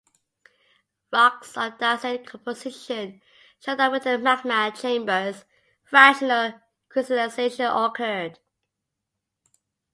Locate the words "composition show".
2.25-3.75